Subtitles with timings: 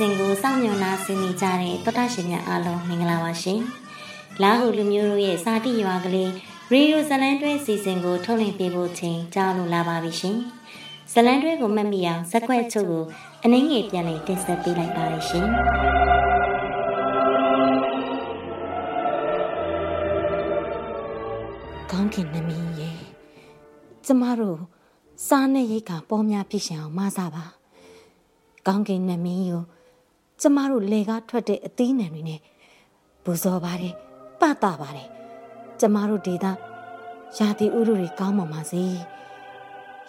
[0.00, 3.60] ဇလန်တွဲစီစဉ်ကိုစောင့်မျှော်နာဆင်နေကြတဲ့တောတာရှင်များအားလုံးမင်္ဂလာပါရှင်။
[4.42, 6.30] လာဟုလူမျိုးတို့ရဲ့စာတိရွာကလေး
[6.72, 10.36] ရေဒီယိုဇလန်တွဲစီစဉ်ကိုထုတ်လွှင့်ပေးဖို့ချိန်ကြာလို့လာပါပြီရှင်။
[11.12, 13.04] ဇလန်တွဲကိုမှတ်မိအောင်ဇက်ခွက်ချုပ်ကို
[13.44, 15.46] အနှင်းငယ်ပြန်လည်တင်ဆက်ပေးလိုက်ပါရရှင်။
[21.90, 22.96] ကောင်းကင်နမင်းရဲ့
[24.06, 24.58] ကျမတို့
[25.28, 27.44] စားနဲ့ရိတ်ကပေါ်များဖြစ်ရှင်အောင်မဆပါ။
[28.66, 29.62] ကောင်းကင်နမင်းကို
[30.40, 32.40] ကျမတို့လေကားထွက်တဲ့အသီးနှံတွေနဲ့
[33.24, 33.94] ပူဇော်ပါတယ်
[34.40, 35.08] ပတာပါတယ်
[35.80, 36.46] ကျမတို့ဒေသ
[37.36, 38.82] ရာသီဥတုတွေကောင်းပါပါစေ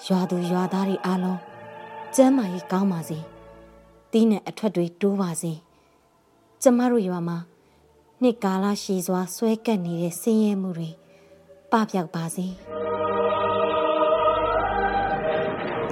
[0.06, 1.40] ရွာသူရွာသားတွေအားလုံး
[2.16, 3.18] ကျမ်းမာရေးကောင်းပါစေ
[4.12, 5.54] တီးနဲ့အထွတ်တွေတိုးပါစေ
[6.62, 7.38] ကျမတို့ရွာမှာ
[8.22, 10.90] နှစ်ကာလရှည်စွာဆွဲကပ်နေတဲ့ဆင်းရဲမှုတွေ
[11.72, 12.46] ပပျောက်ပါစေ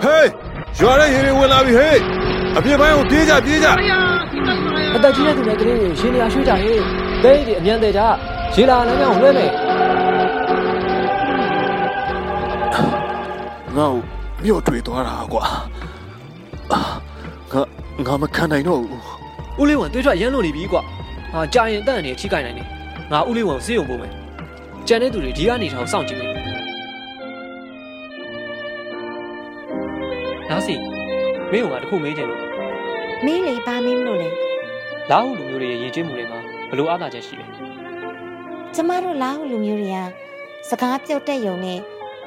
[0.01, 1.99] ဟေး ရွာရဲ့ရေတွေဝင်လာပြီဟေး
[2.57, 3.67] အပြစ်ပိုင်းကိုပြေးကြပြေးကြ
[4.95, 6.81] အသက်ကြီးတဲ့သူတွေကလေးတွေရှင်နေရာရွှေ့ကြဟေး
[7.23, 8.01] ဒိတ်တွေအမြန်သေးကြ
[8.53, 9.51] ရေလာလမ်းကြောင်းလွှဲမယ်
[13.77, 14.01] ငါ့ကို
[14.43, 15.43] မြို့တွေသွားတာကွာ
[16.71, 16.79] အာ
[17.51, 17.61] ငါ
[18.05, 19.01] ငါမခံနိုင်တော့ဘူး
[19.59, 20.81] ဦးလေးဝန်တွေးထွက်ရမ်းလို့နေပြီကွာ
[21.33, 22.67] ဟာကြာရင်တန့်နေထိခိုက်နိုင်တယ်
[23.11, 24.11] ငါဦးလေးဝန်စေးုံပို့မယ်
[24.87, 26.28] ကြံတဲ့သူတွေဒီကနေထောင်စောင့်ကြည့်မယ်
[30.49, 30.75] နောက်စီ
[31.51, 32.41] မင်းကတခုမေးချင်လို့
[33.25, 34.29] မင်းလေပါမင်းမလို့လေ
[35.09, 36.39] လာဟုလူမျိုးတွေရဲ့ယဉ်ကျေးမှုတွေမှာ
[36.69, 37.45] ဘလို့အားသာချက်ရှိလဲ
[38.75, 39.97] ကျမတို့လာဟုလူမျိုးတွေက
[40.69, 41.79] စကားပြောတတ်ရုံနဲ့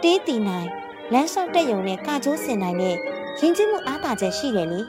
[0.03, 0.69] တေးတီနိုင်
[1.13, 2.95] လမ်းလျှောက်တက်ရုံနဲ့ကကြိုးစင်နိုင်တဲ့
[3.41, 4.81] ယဉ်ကျေးမှုအားသာချက်ရှိတယ်လေ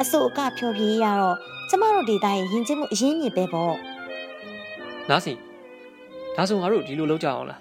[0.00, 1.36] အစိုးအကဖြောပြေးရတော့
[1.70, 3.74] ကျမတို့ဒေသရဲ့ယဉ်ကျေးမှုအရင်းမြစ်ပဲပေါ့
[5.10, 5.32] နားစီ
[6.36, 7.60] ဒါဆိုငါတို့ဒီလိုလုပ်ကြအောင်လား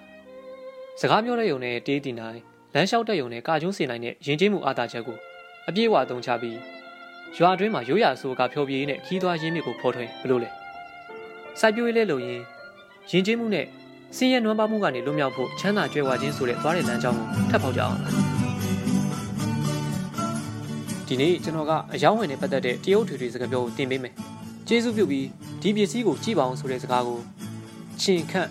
[1.01, 2.41] စကားပြောတဲ့ယုံနဲ့တေးတီနိုင်
[2.75, 5.17] လမ်းလျှောက်တက်ယုံနဲ့ကကြိုးစင်နိုင်တဲ့ယဉ်ကျေးမှုအားသာချက်ကို
[5.67, 6.57] အပြည့်အဝသုံးချပြီး
[7.37, 10.49] ရွာအတွင်းမှာရိုးရာဆိုကဖျော်ဖြေနဲ့ခီးသွွားရင်းမြစ်ကိုဖော်ထွင်းဘလို့လဲ
[11.59, 12.41] စိုက်ပျိုးရေးလဲလို့ရင်
[13.11, 13.65] ရင်ကျေးမှုနဲ့
[14.17, 18.11] စင်းရဲနွမ်းပါမှုကနေလွတ်မြောက်ဖို့ချမ်းသာကြွယ်ဝခြင်းဆိုတဲ့သွားတဲ့လမ်းကြောင်းကိုထပ်ဖောက်ကြအောင်လား
[21.07, 24.13] ဒီနေ့ကျွန်တော်ကအယောင်းဝင်နဲ့ပတ်သက်တဲ့တရုတ်ထွေထွေစကားပြောကိုတင်ပေးမယ်
[24.67, 25.27] ကျေးဇူးပြုပြီး
[25.61, 27.19] ဒီပစ္စည်းကိုကြည့်ပါအောင်ဆိုတဲ့စကားကို
[28.01, 28.49] ချင်းခန့်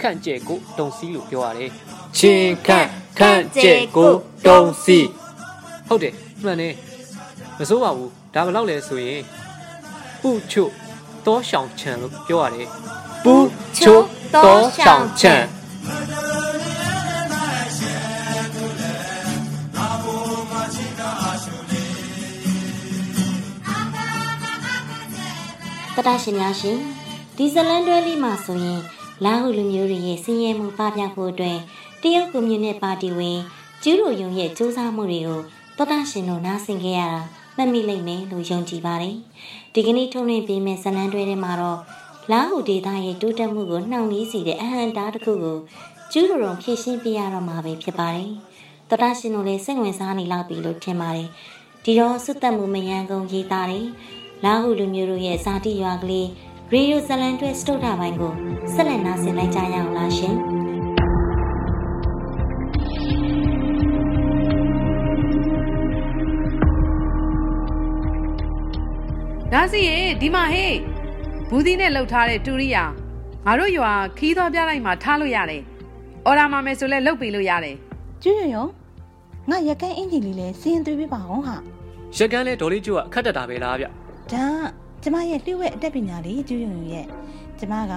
[0.00, 1.70] ခန့်ကျဲကိုတုံစီလို့ပြောရတယ်
[2.16, 4.12] ချင်းခန့် ခန့်ကျဲကို
[4.46, 4.98] တုံစီ
[5.88, 6.74] ဟုတ်တယ်မှန်တယ်
[7.58, 9.22] မစိုးပါဘူးဒါဘယ်လောက်လဲဆိုရင်
[10.20, 10.68] ပူချို
[11.26, 12.68] တောရှောင်ချန်လို့ပြောရတယ်
[13.24, 13.34] ပူ
[13.76, 13.98] ချို
[14.34, 15.42] တောရှောင်ချန်
[25.96, 26.78] တတရှင်များရှင်
[27.36, 28.80] ဒီဇလန်တွဲလေးမှာဆိုရင်
[29.24, 31.58] လာဟုလူမျိုးတွေရဲ့စည်ရဲမှုပပြဖို့အတွက်
[32.02, 33.38] တရုတ်ကွန်မြူနစ်ပါတီဝင်
[33.82, 35.40] ကျူးလိုယုံရဲ့စူးစမ်းမှုတွေကို
[35.78, 37.20] တတရှင်တို့နားဆင်ခဲ့ရတာ
[37.56, 39.16] မှတ်မိလိမ့်မယ်လို့ယုံကြည်ပါတယ်။
[39.74, 41.78] ဒီကနေ့ထုတ်လွှင့်ပေးမယ့်ဇလံတွဲထဲမှာတော့
[42.32, 45.58] လာဟုဒေတာရဲ့တိုးတက်မှုကိုနှောင့်နှေးစေတဲ့အဟံတားတစ်ခုကို
[46.12, 48.30] ကျူးတော်ဖြည့်ရှင်းပြရတော့မှာပဲဖြစ်ပါတယ်။
[48.90, 51.28] တတရှင်တို့လည်းစိတ်ဝင်စားနေလောက်ပြီလို့ထင်ပါတယ်။
[51.84, 53.86] ဒီတော့စွတ်သက်မှုမယံကုန်ရေးသားတယ်။
[54.44, 56.28] လာဟုလူမျိုးတို့ရဲ့ဇာတိရွာကလေး
[56.72, 58.32] ရေဒီယိုဇလံတွဲစတုဒ္ဓပိုင်းကို
[58.74, 60.36] ဆက်လက်နားဆင်လိုက်ကြရအောင်လားရှင်။
[69.52, 70.76] ဒါစီရေဒီမှာဟေး
[71.48, 72.84] ဘူးသီးနဲ့လှုပ်ထားတဲ့တူရိယာ
[73.46, 75.62] ငါတို့ရွာခီးသွားပြလိုက်မှာထားလို့ရတယ်
[76.26, 77.76] အော်ဒါမမယ်ဆိုလဲလှုပ်ပေးလို့ရတယ်
[78.22, 78.66] ကျွရရော
[79.50, 81.56] ငါရကန်းအင်ဂျင်လေးလဲစီရင်သွေးပေးပါအောင်ဟာ
[82.16, 84.44] ရကန်းလဲဒေါ်လေးကျိုးကအခက်တက်တာပဲလားဗျဒါ
[85.02, 87.06] ကျမရဲ့လျှို့ဝဲအတက်ပညာလေးကျွရရောရဲ့
[87.58, 87.94] ကျမက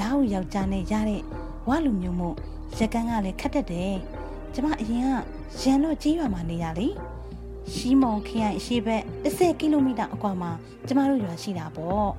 [0.00, 1.20] လာဟုယောက်ျားနဲ့ရတဲ့
[1.68, 2.36] ဝလူမျိုးမို့
[2.78, 3.96] ရကန်းကလည်းခက်တက်တယ်
[4.54, 5.08] ကျမအရင်က
[5.60, 6.88] ရန်တော့ကြီးရွာမှာနေရလေ
[7.74, 10.50] ရှီမုံခရိုင်အရှိဘက်10ကီလိုမီတာအကွာမှာ
[10.86, 12.10] ကျမတို့ရွာရှိတာပေါ့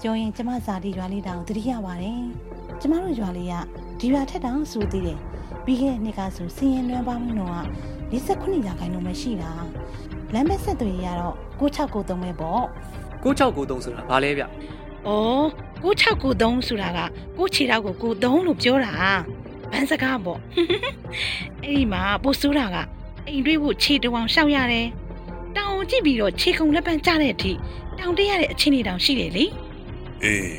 [0.00, 2.22] ပြောရင်ကျမဇာတိရွာလေးတောင်တတိယပါတယ်
[2.80, 3.54] ကျမတို့ရွာလေးက
[4.00, 5.18] ဒီရွာထက်တောင်ဆိုသေးတယ်
[5.64, 7.64] ပြီးခဲ့တဲ့နှစ်ကဆိုစင်ရင်နွမ်းပါမှုတော့
[8.12, 9.50] 49ရာခိုင်နှုန်းပဲရှိတာ
[10.34, 12.64] လမ်းမဆက်တွေရတော့9693ပဲပေါ့
[13.22, 14.46] 9693ဆိုတာဘာလဲဗျဩ
[15.82, 16.98] 9693ဆိုတာက
[17.38, 18.92] ကိုခြေထောက်ကိုကို3လို့ပြောတာ
[19.72, 20.40] ဘန်းစကားပေါ့
[21.62, 22.76] အဲ့ဒီမှာပို့ဆိုးတာက
[23.28, 24.86] အိမ်တွေးဖို့ခြေတဝအောင်ရှောက်ရတယ်။
[25.56, 27.52] တောင်ကြည့်ပြီးတော့ခြေခုံလက်ပန်းကျတဲ့အထိ
[27.98, 29.44] တောင်တရတဲ့အခြေအနေတောင်ရှိတယ်လေ။
[30.24, 30.50] အေး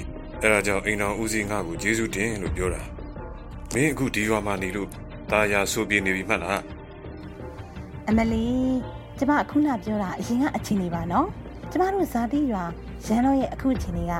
[0.41, 2.81] အဲ့ဒါကြောင့်အိမ်တော်ဦးစီးငါ့ကိုကျေးဇူးတင်လို့ပြောတာ။
[3.73, 4.89] မင်းအခုဒီရွာမှာနေလို့
[5.31, 6.61] ตาရဆိုပြနေပြီမှတ်လား။
[8.09, 8.45] အမလီ
[9.17, 11.27] ကျမအခုနပြောတာအရင်ကအခြေအနေပါနော်။
[11.71, 12.63] ကျမတို့ဇာတိရွာ
[13.05, 14.13] ရန်တော့ရဲ့အခုအခြေအနေက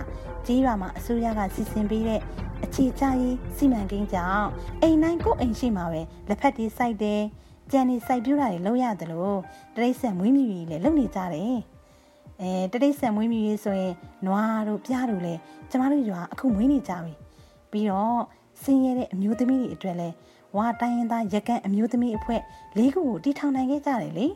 [0.46, 2.22] ကြီးရွာမှာအစိုးရကစီစဉ်ပေးတဲ့
[2.64, 4.48] အခြေချရေးစီမံကိန်းကြောင့်
[4.82, 7.22] အိမ်တိုင်းကိုအိမ်ရှိမှာပဲလက်ဖက်တီးစိုက်တယ်။
[7.72, 9.40] ကြံနေစိုက်ပြူးတာတွေလုပ်ရတယ်လို့
[9.76, 11.60] တရိတ်ဆက်မွေးမြူကြီးလည်းလုပ်နေကြတယ်
[12.42, 13.94] အဲတတိဆန်မွေးမြူရေးဆိုရင်
[14.26, 17.14] နွားတို့ပြားတို့လည်းကျမတို့ရွာအခုမွေးနေကြပြီ
[17.72, 18.22] ပြီးတော့
[18.64, 20.16] ဆင်းရဲတဲ့အမျိုးသမီးတွေအတွက်လည်း
[20.56, 22.42] ဝါတိုင်းရင်သားရကန်အမျိုးသမီးအဖွဲ့
[22.78, 24.28] လေးခုကိုတီထောင်နိုင်ခဲ့ကြတယ်လေ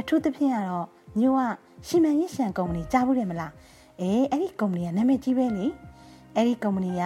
[0.00, 0.86] အထူးသဖြင့်ကတော့
[1.18, 1.40] မြို့က
[1.86, 3.52] ရှီမန်ရစ်ရှန်ကုမ္ပဏီကြားဘူးတယ်မလား
[4.00, 5.66] အေးအဲ့ဒီကုမ္ပဏီကနာမည်ကြီးပဲလေ
[6.34, 7.04] အဲ့ဒီကုမ္ပဏီက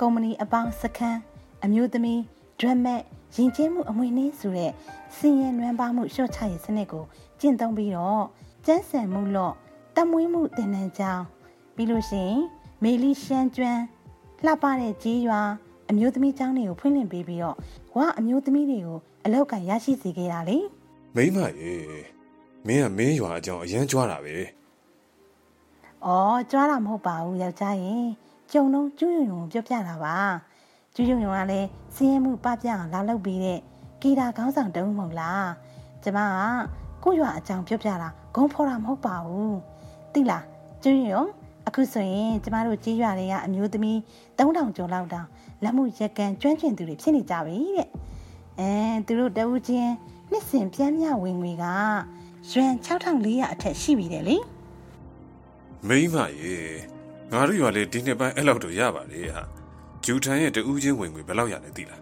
[0.00, 1.20] ကုမ္ပဏီအပေါင်းစခန်း
[1.64, 2.20] အမျိုးသမီး
[2.60, 2.62] ဒ
[3.36, 4.72] ရမက်ရင်ကျင်းမှုအမွေနှင်းဆိုတဲ့
[5.16, 7.04] စင်ရင်နွမ်းပါမှုရှော့ချရေးစနစ်ကို
[7.40, 8.24] ကျင့်သုံးပြီးတော့
[8.66, 9.54] ကျန်းဆန်မှုလော့
[9.96, 11.24] တမွေးမှုတင်နန်းကြောင်း
[11.74, 12.40] ပြီးလို့ရှိရင်
[12.82, 13.82] မေလီရှမ်းကျွမ်း
[14.44, 15.40] လှပတဲ့ကြီးရွာ
[15.90, 17.56] အမျိုးသမီးကျောင်းတွေကိုဖွင့်လှစ်ပေးပြီးတော့
[17.96, 20.58] ဝါအမျိုးသမီးတွေကိုအလောက်ကန်ရရှိစေခဲ့တာလေ
[21.14, 21.74] မိမရေ
[22.66, 24.36] မင်းကမင်းရွာအကြောင်းအရန်ကြွားတာပဲ။
[26.06, 28.06] အော်ကြွားတာမဟုတ်ပါဘူးယောက်ျားရင်
[28.52, 30.16] ကျုံလုံးကျူးယုံယုံပြောပြတာပါ။
[30.98, 33.58] ကျူးယုံယုံကလည်းစင်းရဲမှုပပြအောင်လာလုပ်ပြီးတဲ့
[34.00, 35.44] ဂီတာခေါင်းဆောင်တုံးမဟုတ်လား။
[36.02, 39.54] ကျမကကိုရွာအကြောင်းပြောပြတာဂုံဖော်တာမဟုတ်ပါဘူး။
[40.12, 40.44] သိလား
[40.82, 41.22] ကျူးယုံယုံ
[41.66, 43.96] အခုဆိုရင်ကျမတို့ကြီးရွာတွေကအမျိုးသမီး
[44.38, 45.26] 3000ကျော်လောက်တောင်
[45.62, 47.88] လက်မှုရက်ကန်ကျွမ်းကျင်သူတွေဖြစ်နေကြပြီတဲ့။
[48.60, 48.70] အဲ
[49.06, 49.92] သူတို့တဦးချင်း
[50.30, 51.64] နှစ်စဉ်ပြန်မြဝင်ငွေက
[52.50, 54.36] ရွှန်6400အထက်ရှိပြီတဲ့လေ။
[55.88, 56.56] မိမရေ
[57.32, 59.57] ငါတို့ရွာလေဒီနှစ်ပိုင်းအဲ့လောက်တော့ရပါလေဟာ
[60.10, 62.00] ဂျူထန်ရဲ့တူးချင်းဝင်ငွေဘယ်လောက်ရလဲသိလား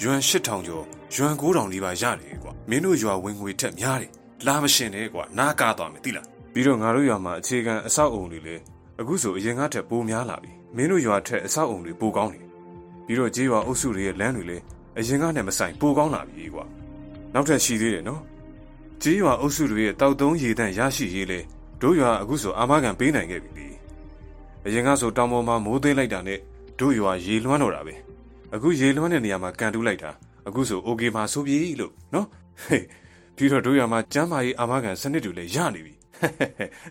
[0.00, 0.84] ယွမ်8000ကျော်
[1.14, 4.10] ယွမ်9000လေးပါရတယ်ကွာမင်းတို့ရွာဝင်ငွေထက်များတယ်
[4.46, 8.56] လာမရှင်နဲ့ကွာနားကားသွားမယ်သိလားပြီးတော့ငါတို့ရွာမှာအခြေခံအဆောက်အုံတွေလေ
[9.00, 12.46] အခုဆိုအရင်ကထက်ပိုများလာပြီမင်းတို့ရွာထက်အဆောက်အုံတွေပိုကောင်းတယ်
[13.06, 14.58] ပြီးတော့ကြေးရွာအုပ်စုတွေရဲ့လမ်းတွေလေ
[14.98, 16.64] အရင်ကနဲ့မဆိုင်ပိုကောင်းလာပြီကွာ
[17.34, 18.22] နောက်ထပ်ရှိသေးတယ်နော်
[19.02, 21.40] ကြေးရွာအုပ်စုတွေရဲ့တောက်သုံးရေတန့်ရရှိရေးလေ
[21.82, 23.68] တို့ရွာအခုဆိုအာမခံပေးနိုင်ခဲ့ပြီလေ
[24.66, 26.40] အရင်ကဆိုတောင်ပေါ်မှာမိုးသိမ်းလိုက်တာနဲ့
[26.81, 27.95] တို့ရွာရေလွှမ်းတော့တာပဲ
[28.55, 30.11] အခုရေလွှမ်းတဲ့နေရာမှာကန်တူးလိုက်တာ
[30.47, 32.27] အခုဆိုโอเคမှာဆိုပြီလို့နော်
[32.63, 32.85] ဟေး
[33.35, 35.93] ပြီးတော့တို့ရွာမှာကျမ်းမာရေးအာမခံစနစ်တွေလည်းရနေပြီ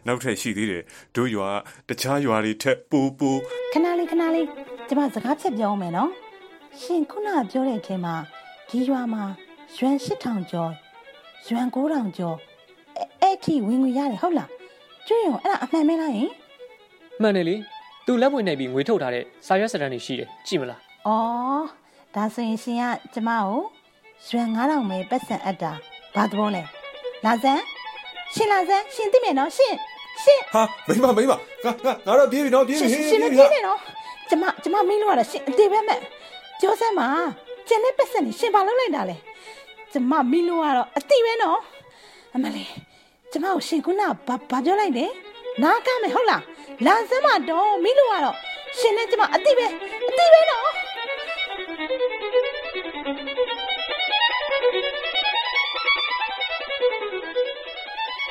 [0.07, 0.83] နောက်ထပ်ရှိသေးတယ်
[1.17, 1.49] တို့ရွာ
[1.89, 3.37] တခြားရွာတွေထက်ပိုပို
[3.73, 4.47] ခဏလေးခဏလေး
[4.89, 6.11] ကျမစကားဖြတ်ပြောမယ်နော်
[6.81, 8.15] ရှင်ခုနကပြောတဲ့အချိန်မှာ
[8.69, 9.25] ဒီရွာမှာ
[9.77, 10.71] ရွှန်8000ကျော်
[11.47, 12.37] ရွှန်9000ကျော်
[12.97, 14.51] အဲ့အဲ့ထိဝင်ငွေရတယ်ဟုတ်လား
[15.07, 16.31] ကျွန်းရုံအဲ့ဒါအမှန်မင်းလားယင်
[17.23, 17.57] မှန်တယ်လေ
[18.06, 21.12] သူလက်ဝင်နေပြီးငွေထုတ်ထားတဲ့စာရွက်စာတမ်းတွေရှိတယ်ကြည့်မလားဩ
[22.16, 22.84] ဒါဆိုရင်ရှင်က
[23.14, 23.60] ကျမကို
[24.28, 25.72] ရွှန်9000ပဲပတ်စံအပ်တာ
[26.16, 26.64] ဘာသဘောလဲ
[27.26, 27.62] လာစမ်း
[28.36, 29.74] ရှင်လာစမ်းရှင်သိမယ်နော်ရှင်
[30.24, 33.80] ရှင်ဟာမိမမိမငါငါငါတော့ပြေးပြီနော်ပြေးရှင်ပြီရှင်မပြေးနဲ့နော်
[34.30, 36.00] ကျမကျမမင်းလို့ရတာရှင်အသေးပဲမဲ့
[36.60, 37.08] ပြောစမ်းပါ
[37.68, 39.18] ကျန်တဲ့ပတ်စံနေရှင်ဘာလုပ်လိုက်တာလဲ
[39.94, 41.60] ကျမမင်းလို့ရတော့အတိပဲနော်
[42.36, 42.70] အမလေး
[43.32, 45.06] ကျမကိုရှင်ခုနဘာဘာပြောလိုက်လဲ
[45.64, 46.42] နားကမယ်ဟုတ်လား
[46.86, 48.38] လာစမ်းမတော့မင်းလို့ရတော့
[48.78, 49.68] ရှင်နဲ့ကျမအတိပဲ
[50.10, 50.70] အတိပဲနော်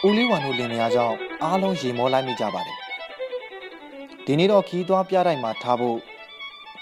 [0.06, 2.76] ဦးလေးဝမ်တို့လင်မယားကြောင့်အားလုံးရေမောလိုက်မိကြပါတယ်
[4.24, 5.98] ဒီနေ့တော့ခီးသွားပြတိုင်းမှာထားဖို့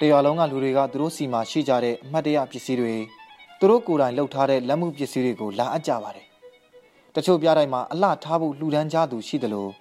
[0.01, 2.95] တရွာလုံးကလူတွေကသူတို့စီမှာရှိကြတဲ့အမှတ်တရပစ္စည်းတွေ
[3.59, 6.27] သူတို့ကိုယ်တိုင်လှုပ်ထားတဲ့လက်မှုပစ္စည်းတွေကိုလာအပ်ကြပါတယ်
[7.15, 9.73] တချို့ပြတိုင်းမှာအလှထားဖို့လှူဒန်းကြသူရှိတယ်လို့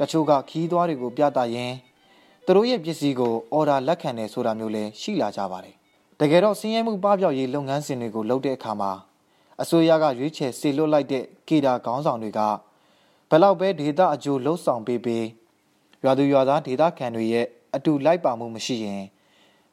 [0.00, 1.76] တချို့ကခီးသွားတွေကိုပြသရင်း
[2.46, 5.74] သူတို့ရဲ့ပစ္စည်းကိုအော်ဒါလက်ခံတယ်ဆိုတာမျိုးလည်းရှိလာကြပါတယ်
[6.20, 8.92] တကယ်တော့စင်းရဲမှုပပျောက်ရေးလုပ်ငန်းစဉ်တွေကိုလုပ်တဲ့အခါမှာ
[9.62, 12.40] အစိုးရကရွေးချယ်စေလွတ်လိုက်တဲ့ကေတာခေါင်းဆောင်တွေက
[13.30, 15.24] ဘယ်လောက်ပဲဒေတာအကျိုးလှုပ်ဆောင်ပေးပေး
[16.04, 19.02] ရွာသူရွာသားဒေတာခံတွေရဲ့အတူလိုက်ပါမှုမရှိရင်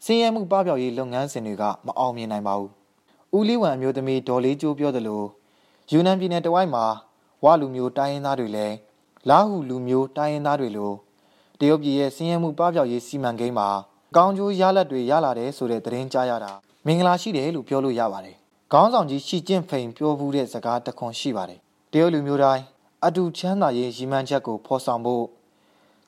[0.05, 2.71] စင်းရဲမှုပပျောက်ရေးလုပ်ငန်းစဉ်တွေကမအောင်မြင်နိုင်ပါဘူး။
[3.37, 5.23] ဦးလေးဝံအမျိုးသမီးဒေါ်လေးကျိုးပြောသလို
[5.91, 6.85] ယူနန်ပြည်နယ်တဝိုက်မှာ
[7.43, 8.75] ဝလူမျိုးတိုင်းရင်းသားတွေလည်း
[9.29, 10.91] လာဟုလူမျိုးတိုင်းရင်းသားတွေလို
[11.59, 13.67] တရုတ်ပြည်ရဲ့စင်းရဲမှုပပျောက်ရေးစီမံကိန်းမှာ
[14.15, 16.51] ကောင်းကျိုးရလဒ်တွေရလာတယ်ဆိုတဲ့သတင်းကြားရတာ
[16.85, 18.35] မင်္ဂလာရှိတယ်လို့ပြောလို့ရပါတယ်။
[18.71, 21.59] ခေါင်းဆောင်ကြီးရှီကျင့်ဖိန်ပြောဘူးတဲ့စကားတစ်ခွန်ရှိပါတယ်။
[21.91, 22.63] တရုတ်လူမျိုးတိုင်း
[23.05, 25.25] အတူချမ်းသာရေးရည်မှန်းချက်ကိုဖော်ဆောင်ဖို့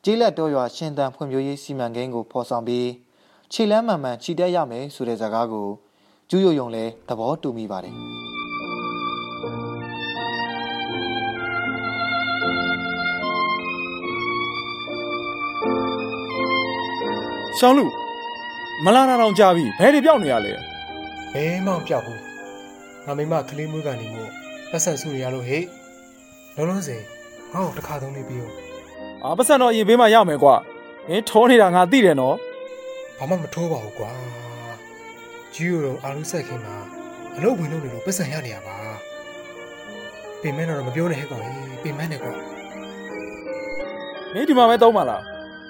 [0.03, 2.89] ကျေးလက်တော်ရွာရှင်သန်ဖွံ့ဖြိုးရေးစီမံကိန်းကိုဖော်ဆောင်ပြီး
[3.51, 5.67] ခြေလမ်းမှန်မှန်ခြိတက်ရမယ်ဆိုတဲ့စကားကို
[6.29, 7.95] ကျူးယုံယုံလဲသဘောတူမိပါတယ်
[17.59, 17.85] ရှောင်းလူ
[18.85, 20.51] မလာတာတော့ကြာပြီဘယ်တွေပြောက်နေရလဲ
[21.33, 22.21] ဘဲမှမပြောက်ဘူး
[23.05, 24.29] ငါမိမကလေးမွေးကနေမို့
[24.71, 25.63] ပတ်စံစုရရလို့ဟေ့
[26.55, 27.01] လုံးလုံးစင်
[27.53, 28.55] ငါ့ကိုတစ်ခါသုံးလေးပြီးအောင်
[29.23, 30.55] အာပတ်စံတော့အရင်ဘေးမှာရမယ်ကွာ
[31.09, 32.35] မင်းထောနေတာငါသိတယ်နော်
[33.17, 34.11] ဘာမှမထိုးပါဘူးကွာ
[35.53, 36.75] ဂျီယိုတော့အာလူဆက်ခင်းမှာ
[37.35, 38.77] အလုပ်ဝင်လုပ်နေလို့ပတ်စံရနေရပါ
[40.41, 41.43] ပင်မတော့မပြောနဲ့ဟဲ့ကောင်
[41.83, 42.33] ပင်မနဲ့ကွာ
[44.33, 45.23] မင်းဒီမှာပဲတောင်းပါလား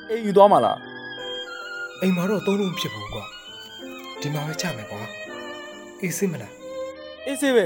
[0.10, 0.89] အေးယူသွားမှာလား
[2.02, 3.26] အိမ်မှာတော့သုံးလို့မဖြစ်ဘူးကွာ
[4.22, 5.02] ဒီမှာပဲချမယ်ကွာ
[6.02, 6.54] အေးစိမလား
[7.26, 7.66] အေးစေးပဲ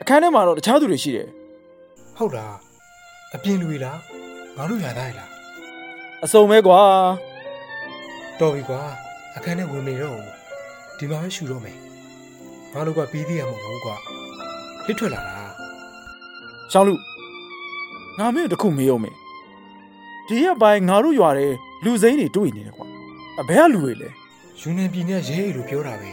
[0.00, 1.28] အခန်းထဲမှာတော့တခြားသူတွေရှိတယ်
[2.16, 2.54] ဟုတ်လား
[3.34, 3.98] အပြင်လူတွေလား
[4.56, 5.30] ငါတို့ရသားရလား
[6.24, 6.80] အစုံပဲကွာ
[8.40, 8.80] တော်ပြီကွာ
[9.36, 10.18] အခန်းထဲဝင်နေတော့
[10.98, 11.78] ဒီမှာပဲရှူတော့မယ်
[12.72, 13.96] ငါတို့ကပြီးသေးရမှာမဟုတ်ကွာ
[14.86, 15.36] လစ်ထွက်လာတာ
[16.72, 16.94] ရှောင်းလူ
[18.18, 19.16] ငါမင်းတို့တစ်ခုမေးအောင်မေး
[20.26, 21.52] ဒီရက်ပိုင်းငါတို့ရွာတဲ့
[21.84, 22.83] လူစိမ်းတွေတွေ့နေတယ်ကွာ
[23.40, 24.08] အဘဲကလူတွေလဲ
[24.60, 26.10] ယူနန်ပြည်နဲ့ရဲအေလို့ပြောတာပဲ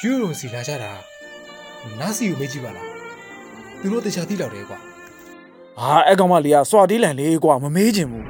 [0.00, 0.90] ယူရိုစီလာကြတာ
[2.00, 2.88] နာစီကိုမေးကြည့်ပါလား
[3.80, 4.78] သူတို့တခြားသိလောက်တယ်ကွာ
[5.78, 8.28] ဟာအဲ့ကောင်မလေးကစွာတီးလန်လေးကွာမမေးချင်ဘူးဟ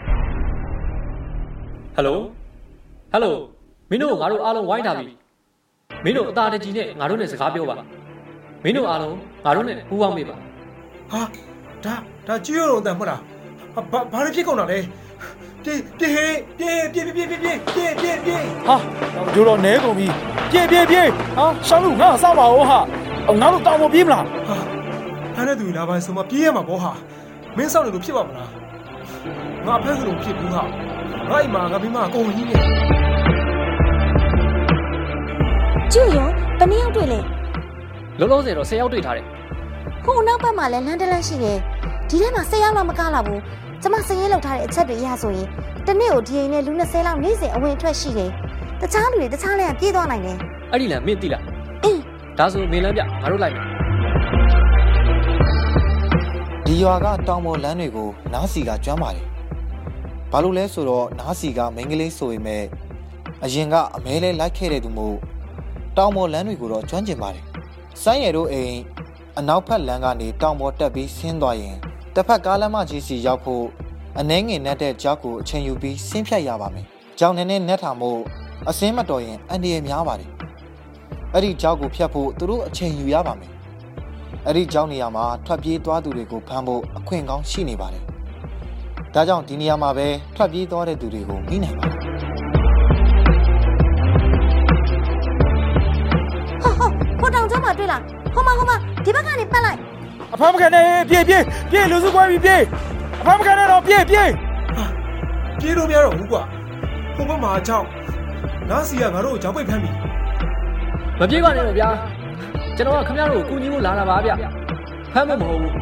[1.99, 2.19] ယ်လို
[3.13, 3.35] ဟယ်လို
[3.91, 5.07] မင်းတို့ငါတို့အားလုံးဝိုင်းထားပြီ
[6.05, 7.75] မင်းတို့အသာတကြီးနဲ့ငါတို့နဲ့စကားပြောပါ
[8.65, 10.37] မင်းတို့အားလုံးငါတို့နဲ့ပူးပေါင်းပေးပါ
[11.11, 11.21] ဟာ
[11.85, 11.95] ဒါ
[12.27, 13.21] ဒါကျွေးရုံတန်မဟုတ်လား
[13.75, 14.79] ဟာဘာဘာလို့ဖြစ်ကုန်တာလဲ
[15.65, 18.77] ပြေးပြေးဟေးပြေးပြေးပြေးပြေးပြေးပြေးပြေးပြေးဟာ
[19.15, 20.07] တော့ကျိုးတော့နဲကုန်ပြီ
[20.51, 22.79] ပြေးပြေးပြေးဟာရှောင်းလူငါအစပါဦးဟာ
[23.29, 24.57] အော်ငါတို့တောင်မပြေးမလားဟာ
[25.35, 26.93] ဖမ်းတဲ့သူလာပိုင်းဆိုမှပြေးရမှာပေါ့ဟာ
[27.57, 28.51] မင်းစောင့်နေလို့ဖြစ်ပါမလား
[29.67, 30.63] ငါဖမ်းသလိုဖြစ်ဘူးဟာ
[31.31, 32.55] ငါအိမ်မှာငါမိမအကုန်ကြီးနေ
[35.93, 37.21] ကျူရောဘယ်နှစ်ယောက်တွေ့လဲ
[38.21, 39.27] လုံးလုံးဆယ်တော့10ယောက်တွေ့ထားတယ်
[40.05, 41.59] ဟိုနောက်ဘက်မှာလည်းလမ်းတစ်လမ်းရှိတယ်
[42.09, 43.41] ဒီထဲမှာ10ယောက်လောက်မကားလာဘူး
[43.83, 45.47] ကျမစရင်လောက်ထားတဲ့အချက်တွေအရဆိုရင်
[45.87, 48.31] တစ်နေ့ကိုဒီအိမ်နဲ့လူ20လောက်နေ့စဉ်အဝင်အထွက်ရှိတယ်
[48.81, 50.37] တခြားလူတွေတခြားလမ်းကပြေးသွားနိုင်တယ်
[50.73, 51.43] အဲ့ဒီလမ်းမင်းသိလား
[51.85, 52.03] အင်း
[52.39, 53.67] ဒါဆိုမင်းလမ်းပြငါတို့လိုက်မယ်
[56.67, 59.27] ဒီရွာကတောင်ပေါ်လမ်းတွေကိုနားစီကကျွမ်းပါတယ်။
[60.33, 62.65] ဘာလို့လဲဆိုတော့နားစီကမိန်းကလေးဆိုပေမဲ့
[63.45, 65.17] အရင်ကအမဲလဲလိုက်ခဲ့တဲ့သူမို့
[65.97, 67.45] တောင်ပေါ်လမ်းတွေကိုတော့ကျွမ်းကျင်ပါတယ်။
[68.03, 68.75] ဆိုင်းရည်တို့အိမ်
[69.39, 71.77] အနောက်ဖက်လမ်းကနေတောင်ပေါ်တက်ပြီးဆင်းသွားရင်
[72.21, 73.65] တစ်ဖက်ကားလမ်းမကြီးစီရောက်ဖို့
[74.19, 76.87] အနှဲငင်နဲ့တဲ့ကြောက်ကိုအချိန်ယူပြီးဆင်းဖြတ်ရပါမယ်။
[77.19, 78.21] ကြောင်နေနဲ့နက်ထာမို့
[78.69, 80.31] အစင်းမတော်ရင်အန္တရာယ်များပါတယ်။
[81.35, 83.53] အဲ့ဒီကြောက်ကိုဖြတ်ဖို့သူတို့အချိန်ယူရပါမယ်။
[84.47, 88.05] အဲ့ဒီကြောင်းနေရာမှာထွက်ပြေးသွားသူတွေကိုဖမ်းဖို့အခွင့်ကောင်းရှိနေပါတယ်။
[89.15, 90.07] ဒါကြောင့်ဒီနေရာမှာပဲ
[90.37, 91.97] ထွက်ပြေးသွားတဲ့သူတွေကိုမိနိုင်ပါတယ်
[96.63, 96.89] ဟိုဟို
[97.21, 98.03] ဟိုတောင်ကျောင်းမှာတွေ့လား
[98.35, 99.98] ဟိုမှာဟိုမှာဒီဘက်ကနေပတ်လိုက်
[100.33, 102.63] အဖမ်းမခံနဲ့ပြေးပြေးပြေးလူစုကွဲပြီပြေး
[103.21, 104.31] အဖမ်းမခံနဲ့တော့ပြေးပြေး
[105.61, 106.43] ပြေးလို့မရတော့ဘူးကွာ
[107.17, 107.87] ဟိုဘက်မှာအကြောက်
[108.71, 109.91] နားစီကငါတို့ကိုကြောက်ပိတ်ဖမ်းပြီ
[111.19, 111.89] မပြေးပါနဲ့တော့ဗျာ
[112.77, 114.33] ကျွန်တော်ကခင်ဗျားတို့ကိုကူညီဖို့လာတာပါဗျ
[115.13, 115.73] ဖမ်းဖို့မဟုတ်ဘူး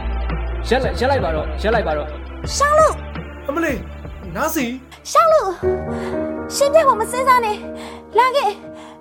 [0.69, 2.09] ရက်လိုက်ရက်လိုက်ပါတော့ရက်လိုက်ပါတော့
[2.57, 2.95] ရှောင်းလို့
[3.49, 3.79] အမလေး
[4.37, 4.65] နားစီ
[5.11, 5.51] ရှောင်းလို့
[6.57, 7.57] ရှင်တဲ့ကိုမစင်းစားနဲ့
[8.19, 8.51] လာခဲ့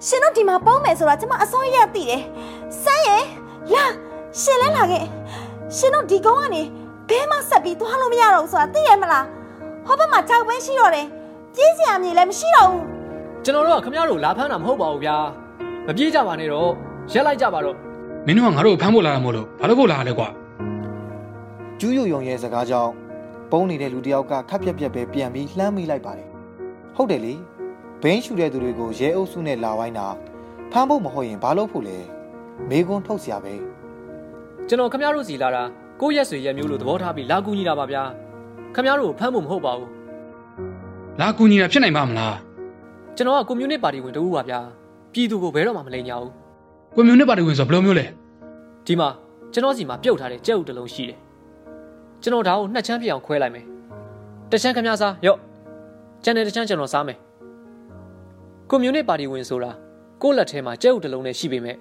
[0.08, 2.22] ရှင်တို့ဒီမှာပေါင်းမယ်ဆိုတာကျမအစိုးရသိတယ်
[2.84, 3.24] စမ်းရဲ့
[3.76, 3.86] လာ
[4.42, 5.06] ရှင်လဲလာခဲ့
[5.78, 6.62] ရှင်တို့ဒီကုန်းကနေ
[7.10, 9.26] ဘဲမဆက်ပြီးသွားလို့မရတော့ဘူးဆိုတာသိရမလား
[9.86, 11.08] ဟောဘက်မှာကြောက်ပဲရှိတော့တယ်
[11.56, 12.84] ပြေးစရာမြေလည်းမရှိတော့ဘူး
[13.44, 15.18] ကျွန်တော်တို့ကခမရတို့လာဖမ်းတာမဟုတ်ပါဘူးဗျာ
[15.88, 16.70] မပြေးကြပါနဲ့တော့
[17.12, 17.76] ရက်လိုက်ကြပါတော့
[18.26, 20.28] မင်းတို့ကငါတို့ဖမ်းဖို့လာတာမဟုတ်လို့ဘာလို့ဖို့လာရလဲကွာ
[21.80, 22.92] ကျူးယုံယုံရဲ့စကားကြောင့်
[23.52, 26.30] ပုံနေတဲ့လူတယောက်ကခက်ပြက်ပြက်ပဲပြန်ပြီးလှမ်းမိလိုက်ပါတယ်
[26.96, 27.34] ဟုတ်တယ်လေ
[28.02, 30.08] ဘိန်းရှူတဲ့သူတွေကိုရဲအုပ်စုနဲ့လာဝိုင်းတာ
[30.72, 31.98] ဖမ်းဖို့မဟုတ်ရင်ဘာလို့ဖို့လဲ
[32.70, 33.54] မေကွန်းထုတ်စရာပဲ
[34.70, 35.64] ကျွန်တော်ခင်ဗျားတို့စီလာတာ
[36.02, 38.04] ကိုယ့်ရက်ဆွေရက်မျိုးလို့သဘောထားပြီးလာကူညီတာပါဗျာ
[38.76, 39.90] ခင်ဗျားတို့ကိုဖမ်းဖို့မဟုတ်ပါဘူး
[41.22, 42.36] လာကူညီတာဖြစ်နိုင်ပါမလား
[43.16, 44.60] ကျွန်တော်ကကွန်မြူနတီပါတီဝင်တဦးပါဗျာ
[45.14, 46.32] ပြည်သူကိုဘယ်တော့မှမလိမ်ညာဘူး
[46.96, 48.06] ကွန်မြူနတီပါတီဝင်ဆိုဘယ်လိုမျိုးလဲ
[48.86, 49.10] ဒီမှာ
[49.54, 51.20] ကျွန်တော်စီမှာပြုတ်ထားတဲ့ကြက်ဥတစ်လုံးရှိတယ်
[52.22, 53.66] ကျွန်တော်ဒါကိုနှစ်ချမ်းပြအောင်ခွဲလိုက်မယ်
[54.52, 55.40] တစ်ချမ်းခင်ဗျားစားရော့
[56.24, 57.18] ကျန်တဲ့တစ်ချမ်းကျွန်တော်စားမယ်
[58.70, 59.72] ကွန်မြူနတီပါတီဝင်ဆိုတာ
[60.22, 61.76] ကိုယ့်လက်ထဲမှာကြက်ဥတစ်လုံးနဲ့ရှိပေမဲ့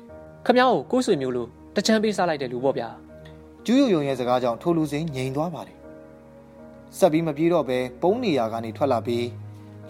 [0.47, 2.89] ခင်ဗျားကိုကိုယ့်ဆွေမျိုးလို့ တစ်ချမ်းပေးစားလိုက်တဲ့လူပေါ့ဗျာ။
[3.67, 5.79] ကျူးယုံယုံရဲ့စကားကြောင့်ထိုလူစိမ်းငြိမ်သွားပါတယ်။
[6.99, 9.27] ဆက်ပြီးမပြေတော့ပဲပုံနေရာကနေထွက်လာပြီး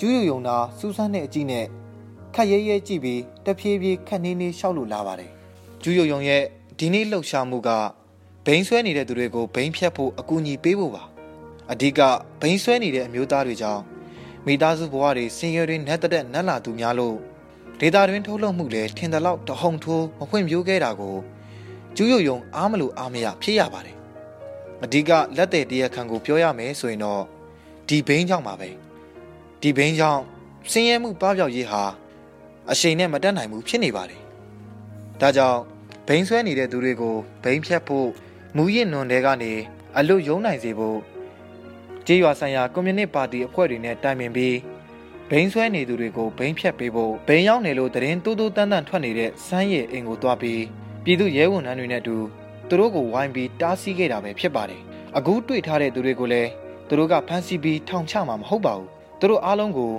[0.00, 1.66] ကျူးယုံယုံသာစူးစမ်းတဲ့အကြည့်နဲ့
[2.34, 5.30] ခက်ရဲရဲကြည့်ပြီးတဖြည်းဖြည်းခက်နေနေရှောက်လို့လာပါတယ်။
[5.82, 6.42] ကျူးယုံယုံရဲ့
[6.78, 7.70] ဒီနေ့လှုပ်ရှားမှုက
[8.46, 11.02] ဘိန်းဆွဲနေတဲ့သူတွေကိုဘိန်းဖြတ်ဖို့အကူအညီပေးဖို့ပါ။
[11.72, 12.00] အဓိက
[12.40, 13.82] ဘိန်းဆွဲနေတဲ့အမျိုးသားတွေကြောင့်
[14.46, 17.16] မိသားစုဘဝတွေစင်ရွယ်တွေနဲ့တက်တက်နတ်လာသူများလို့
[17.80, 21.16] ဒေတာတွင်ထုတ်လုပ်မှုလဲထင်တယ်လို့တဟုန်ထိုးမဖွင့်ပြိုးခဲ့တာကို
[21.96, 23.96] ကျူးယုံယုံအားမလို့အားမရဖြစ်ရပါတယ်။
[24.84, 27.22] အဓိကလက်တဲ့တရားခံကိုပြောရမယ်ဆိုရင်တော့
[27.88, 28.68] ဒီဘိန်းကြောင့်ပါပဲ။
[29.60, 30.22] ဒီဘိန်းကြောင့်
[30.72, 31.82] စင်ရဲမှုပပျောက်ရေးဟာ
[32.70, 34.22] အရှိန်နဲ့မတက်နိုင်ဘူးဖြစ်နေပါတယ်။
[35.20, 35.60] ဒါကြောင့်
[36.06, 38.08] ဘိန်းဆွဲနေတဲ့သူတွေကိုဘိန်းဖြတ်ဖို့
[38.56, 39.52] မူရစ်နွန်တွေကနေ
[39.96, 40.98] အလွတ်ယုံနိုင်စေဖို့
[42.06, 44.56] ကြေးရွာဆိုင်ရာကွန်မြူနတီပါတီအဖွဲ့တွေနဲ့တိုင်ပင်ပြီး
[45.30, 50.62] ဘိန်းဆွဲနေသူတွေကိုဘိန်းဖြတ်ပေးဖို့ဘိန်းရောက်နေလို့တရင်တူးတူးတန်းတန်းထွက်နေတဲ့စမ်းရည်အိမ်ကိုတွားပြီး
[51.04, 52.16] ပြည်သူရဲဝန်ထမ်းတွေနဲ့အတူ
[52.68, 54.80] သူတို့ကိုဝိုင်းပြီးတားဆီးခဲ့တာပဲဖြစ်ပါတယ်။
[55.16, 56.50] အခုတွေ့ထားတဲ့သူတွေကိုလည်း
[56.88, 58.88] သူတို့ကဖမ်းဆီးပြီးထောင်ချမှာမဟုတ်ပါဘူး။
[59.20, 59.92] သူတို့အားလုံးကို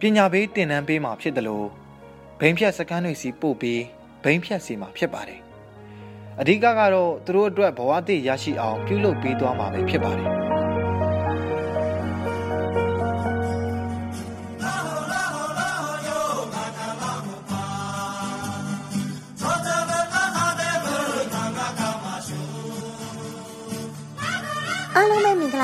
[0.00, 1.66] ပညာပေးတင်နန်းပေးမှာဖြစ်တယ်လို့
[2.40, 3.82] ဘိန်းဖြတ်စကန်းတွေစီပို့ပြီး
[4.22, 5.40] ဘိန်းဖြတ်စီမှာဖြစ်ပါတယ်။
[6.40, 10.32] အဓိကကတော့သူတို့အတွက်ဘဝတည်ရရှိအောင်ပြုလုပ်ပေးသွားမှာပဲဖြစ်ပါတယ်။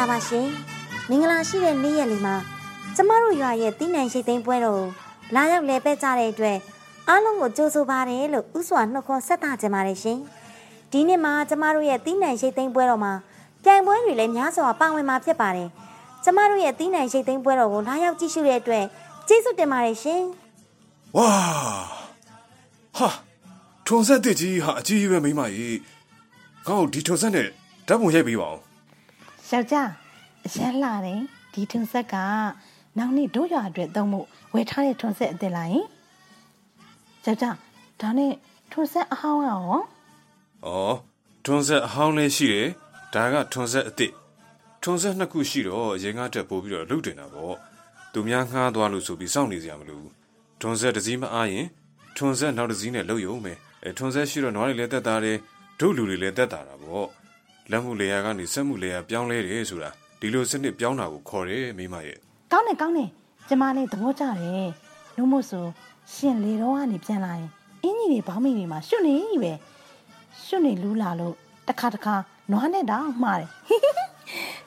[0.01, 0.49] လုံးပဲမင်္ဂလာပါရှင်
[1.11, 2.35] မင်္ဂလာရှိတဲ့နေ့ရက်လေးမှာ
[2.97, 4.89] ကျမတို့ရွာရဲ့တင်းနံရှိသိမ်းပွဲတော်ကို
[5.35, 6.59] လာရောက်လဲပဲကြတဲ့အတွက်
[7.09, 10.19] အားလုံးကိုကြိုးဆိုပါတယ်လို့ဥစွာနှုတ်ခွန်းဆက်တာကြပါတယ်ရှင်
[10.93, 13.13] ဒီနေ့မှာကျမတို့ရဲ့တင်းနံရှိသိမ်းပွဲတော်မှာ
[13.65, 15.69] ပြိုင်ပွဲတွေလည်းများစွာပါဝင်မှာဖြစ်ပါတယ်
[16.25, 18.85] ကျမတို့ရဲ့တင်းနံရှိသိမ်းပွဲတော်ကိုလာရောက်ကြည့်ရှုတဲ့အတွက်
[19.29, 20.23] ကျေးဇူးတင်ပါတယ်ရှင်
[21.17, 21.29] ဝါ
[22.99, 23.09] ဟာ
[23.87, 25.79] ထုံဆက်တစ်ကြီးဟာအကြီးကြီးပဲမိမကြီး
[26.67, 27.49] ငါ့ကိုဒီထုံဆက်နဲ့
[27.89, 28.70] ဓာတ်ပုံရိုက်ပေးပါအောင်
[29.53, 29.91] ယောက်ျား
[30.47, 31.21] အရန်လာတယ်
[31.53, 32.15] ဒီထွန်ဆက်က
[32.99, 35.85] နောက်နေ့တို့ရွာအတွက်သုံးဖို့ဝယ်ထားတဲ့ထွန်ဆက်အစ်စ်လာရင်
[37.25, 37.57] ယောက်ျား
[38.01, 38.33] ဒါနဲ့
[38.73, 39.61] ထွန်ဆက်အဟောင်းရော
[40.67, 41.01] ဩ
[41.45, 42.69] ထုံဆက်အဟောင်းလေးရှိတယ်
[43.15, 44.13] ဒါကထုံဆက်အစ်စ်
[44.83, 47.55] ထုံဆက်နှစ်ခုရှိတော့ရင်ကားတက်ပို့ပြီးတော့လှုပ်တင်တာပေါ့
[48.13, 50.13] သူများငှားသွားလို့ဆိုပြီးစောင့်နေစရာမလိုဘူး
[50.61, 51.67] ထုံဆက်တစ်စီးမအားရင်
[52.17, 53.53] ထုံဆက်နောက်တစ်စီးနဲ့လှုပ်ရုံပဲ
[53.85, 55.37] အဲထုံဆက်ရှိတော့နွားတွေလည်းတက်တာတယ်
[55.79, 57.07] ဒုလူတွေလည်းတက်တာတာပေါ့
[57.71, 62.19] လက်မှုလေယာကနေစက်မှုလေယာပြောင်းလဲတယ်ဆိုတာဒီလိုစနစ်ပြောင်းတာကိုခေါ်တယ်မိမရဲ့
[62.53, 63.09] ကောင်းတယ်ကောင်းတယ်
[63.49, 64.71] ကျမလေးသဘောကျတယ်
[65.17, 65.65] လို့မို့ဆို
[66.15, 67.49] ရှင်လေတော့ကနေပြန်လာရင်
[67.83, 69.53] အင်းကြီးတွေဘောင်းမိတွေမှာရှွတ်နေပဲ
[70.45, 71.35] ရှွတ်နေလူးလာလို့
[71.69, 72.15] တစ်ခါတစ်ခါ
[72.51, 73.51] နွားနဲ့တောင်မှားတယ်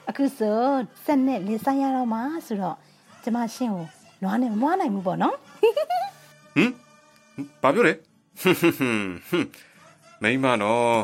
[0.08, 0.58] အခုဆို
[1.04, 2.76] စက်နဲ့လေဆိုင်ရတော့မှာဆိုတော့
[3.22, 3.86] ကျမရှင်ကို
[4.22, 5.36] နွားနဲ့မမွားနိုင်ဘူးပေါ့နော်
[6.56, 6.70] ဟမ်
[7.62, 7.92] ဘာပြောလဲ
[8.40, 9.48] ဟွန်းဟွန်းဟွန်းဟွန်း
[10.22, 10.98] မိမနော်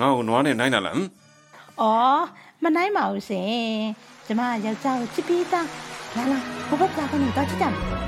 [0.00, 1.23] ငါ့ကိုနွားနဲ့နိုင်တာလားဟ
[1.74, 2.24] မ်။အော်
[2.62, 3.54] မနိုင်ပါဘူးရှင်။
[4.26, 5.66] ကျမယောက်ျားကိုချစ်ပြီးသား။
[6.16, 8.04] လာလာဘဘကကနေတော့ချစ်ကြမယ်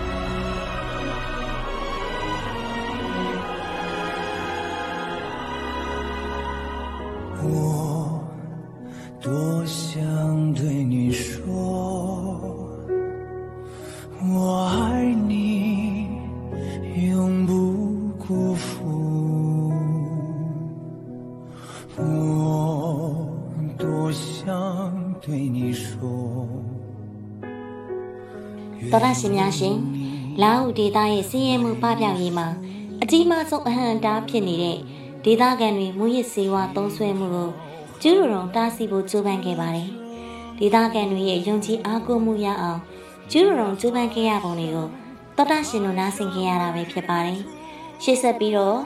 [7.49, 7.96] 我
[29.17, 29.77] ရရှင်များရှင်
[30.43, 32.47] လာဟုဒေတာရဲ့စီးရဲမှုပပျောက်ရေးမှာ
[33.03, 34.79] အကြီးမားဆုံးအဟံအတားဖြစ်နေတဲ့
[35.25, 37.51] ဒေသခံတွေမူရစ်စေဝါသုံးဆွဲမှုကို
[38.03, 39.91] ကျူးတော်တားဆီးဖို့ကြိုးပမ်းခဲ့ပါတယ်။
[40.59, 42.81] ဒေသခံတွေရဲ့ယုံကြည်အားကိုးမှုရအောင်
[43.33, 44.89] ကျူးတော်ကြိုးပမ်းခဲ့ရပုံတွေကို
[45.37, 47.41] တော်တာရှင်တို့နားဆင်ခဲ့ရတာပဲဖြစ်ပါတယ်။
[48.03, 48.79] ရှေ့ဆက်ပြီးတော့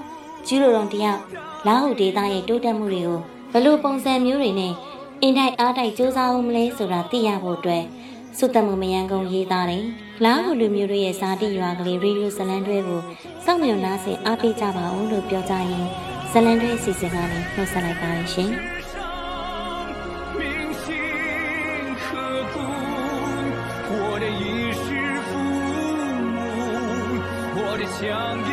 [0.47, 1.21] ကျူးတော်တယောက်
[1.67, 3.21] လာဟုဒေတာရဲ့တိုးတက်မှုတွေကို
[3.53, 4.75] ဘယ်လိုပုံစံမျိုးတွေနဲ့
[5.23, 7.85] အင်တိုက်အားတိုက်စူးစမ်းအောင်မလဲဆိုတာသိရဖို့အတွက်
[8.38, 9.86] စုတမှုမယံကုန်ရေးသားတယ်။
[10.24, 13.02] လာဟုလူမျိုးတို့ရဲ့ဇာတိရွာကလေးရေဒီယိုဇလန်တွဲကို
[13.46, 15.86] စောင့်မျှော်နားဆင်အားပေးကြပါဦးလို့ပြောကြရင်
[16.32, 18.52] ဇလန်တွဲအစီအစဉ်ကနေနှုတ်ဆက်လိုက်ပါရှင်။
[20.38, 20.42] 铭
[20.84, 20.86] 心
[22.04, 22.06] 刻
[22.54, 22.56] 骨，
[23.90, 24.44] 我的衣
[24.84, 24.86] 食
[25.28, 25.30] 父
[26.36, 26.38] 母，
[27.58, 27.98] 我的强
[28.50, 28.52] 硬